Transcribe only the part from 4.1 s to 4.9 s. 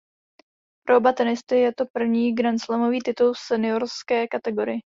kategorii.